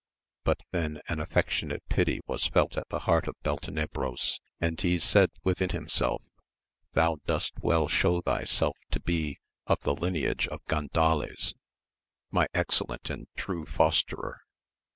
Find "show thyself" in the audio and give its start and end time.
7.87-8.75